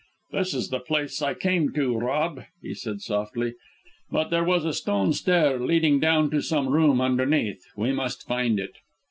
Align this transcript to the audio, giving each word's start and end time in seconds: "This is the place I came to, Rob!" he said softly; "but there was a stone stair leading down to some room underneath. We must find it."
"This 0.31 0.55
is 0.55 0.69
the 0.69 0.79
place 0.79 1.21
I 1.21 1.35
came 1.35 1.71
to, 1.73 1.95
Rob!" 1.95 2.41
he 2.59 2.73
said 2.73 3.01
softly; 3.01 3.53
"but 4.09 4.31
there 4.31 4.43
was 4.43 4.65
a 4.65 4.73
stone 4.73 5.13
stair 5.13 5.59
leading 5.59 5.99
down 5.99 6.31
to 6.31 6.41
some 6.41 6.69
room 6.69 6.99
underneath. 6.99 7.61
We 7.77 7.91
must 7.91 8.25
find 8.27 8.59
it." 8.59 8.73